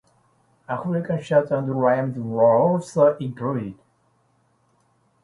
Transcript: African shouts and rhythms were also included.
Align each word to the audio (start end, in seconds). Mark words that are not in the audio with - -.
African 0.67 1.21
shouts 1.21 1.51
and 1.51 1.79
rhythms 1.79 2.17
were 2.17 2.59
also 2.59 3.15
included. 3.17 3.75